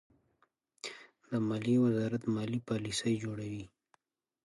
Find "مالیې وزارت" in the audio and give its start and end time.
1.47-2.23